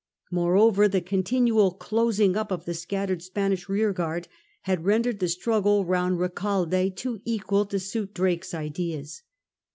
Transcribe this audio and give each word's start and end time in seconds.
More 0.31 0.57
over, 0.57 0.87
the 0.87 0.99
continual 0.99 1.69
closing 1.73 2.35
up 2.35 2.51
of 2.51 2.65
the 2.65 2.73
scattered 2.73 3.21
Spanish 3.21 3.69
rearguard 3.69 4.27
had 4.61 4.83
rendered 4.83 5.19
the 5.19 5.27
struggle 5.29 5.85
round 5.85 6.17
Eecalde 6.17 6.95
too 6.95 7.21
equal 7.23 7.67
to 7.67 7.77
suit 7.77 8.11
Drake's 8.15 8.55
ideas. 8.55 9.21